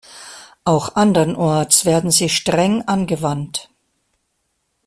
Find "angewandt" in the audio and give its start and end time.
2.87-3.69